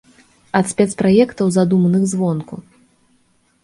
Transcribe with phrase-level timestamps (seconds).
[0.59, 2.55] Ад спецпраектаў, задуманых звонку.